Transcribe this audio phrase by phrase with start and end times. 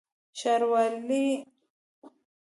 [0.39, 1.25] ښاروالي